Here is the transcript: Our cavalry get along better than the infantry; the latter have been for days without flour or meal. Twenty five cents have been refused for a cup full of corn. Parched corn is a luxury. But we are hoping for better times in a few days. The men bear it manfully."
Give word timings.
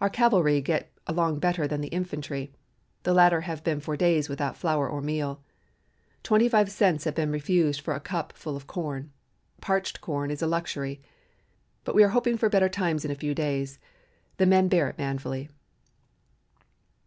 Our 0.00 0.08
cavalry 0.08 0.62
get 0.62 0.90
along 1.06 1.38
better 1.40 1.68
than 1.68 1.82
the 1.82 1.88
infantry; 1.92 2.50
the 3.02 3.12
latter 3.12 3.42
have 3.42 3.62
been 3.62 3.78
for 3.78 3.94
days 3.94 4.26
without 4.26 4.56
flour 4.56 4.88
or 4.88 5.02
meal. 5.02 5.42
Twenty 6.22 6.48
five 6.48 6.70
cents 6.70 7.04
have 7.04 7.14
been 7.14 7.30
refused 7.30 7.82
for 7.82 7.92
a 7.94 8.00
cup 8.00 8.32
full 8.32 8.56
of 8.56 8.66
corn. 8.66 9.10
Parched 9.60 10.00
corn 10.00 10.30
is 10.30 10.40
a 10.40 10.46
luxury. 10.46 11.02
But 11.84 11.94
we 11.94 12.02
are 12.04 12.08
hoping 12.16 12.38
for 12.38 12.48
better 12.48 12.70
times 12.70 13.04
in 13.04 13.10
a 13.10 13.14
few 13.14 13.34
days. 13.34 13.78
The 14.38 14.46
men 14.46 14.68
bear 14.68 14.88
it 14.88 14.96
manfully." 14.96 15.50